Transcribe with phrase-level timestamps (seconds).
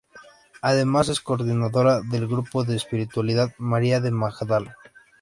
[0.63, 4.75] Además, es coordinadora del Grupo de Espiritualidad María de Magdala.